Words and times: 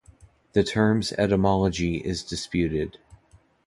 The 0.53 0.63
term's 0.63 1.11
etymology 1.13 1.97
is 1.97 2.23
disputed. 2.23 2.97